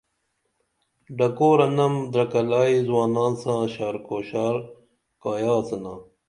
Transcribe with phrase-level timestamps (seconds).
[1.17, 4.55] ڈکورہ نم درکلائی زُوانان ساں شارکوشار
[5.21, 5.93] کایہ آڅِنا